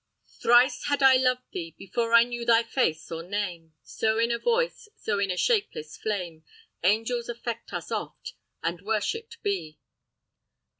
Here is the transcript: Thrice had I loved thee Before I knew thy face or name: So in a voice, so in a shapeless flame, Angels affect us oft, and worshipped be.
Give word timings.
Thrice 0.41 0.85
had 0.85 1.03
I 1.03 1.15
loved 1.17 1.51
thee 1.51 1.75
Before 1.77 2.15
I 2.15 2.23
knew 2.23 2.43
thy 2.43 2.63
face 2.63 3.11
or 3.11 3.21
name: 3.21 3.75
So 3.83 4.17
in 4.17 4.31
a 4.31 4.39
voice, 4.39 4.89
so 4.95 5.19
in 5.19 5.29
a 5.29 5.37
shapeless 5.37 5.95
flame, 5.95 6.43
Angels 6.83 7.29
affect 7.29 7.71
us 7.71 7.91
oft, 7.91 8.33
and 8.63 8.81
worshipped 8.81 9.37
be. 9.43 9.77